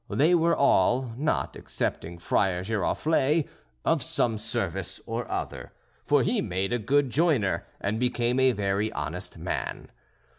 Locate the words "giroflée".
2.63-3.47